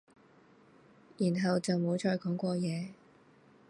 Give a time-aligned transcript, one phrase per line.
[1.17, 2.87] 然後就冇再講過嘢